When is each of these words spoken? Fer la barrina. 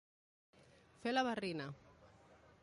Fer 1.03 1.13
la 1.13 1.25
barrina. 1.29 1.69